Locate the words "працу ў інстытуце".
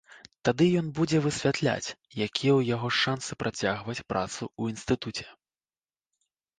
4.11-5.33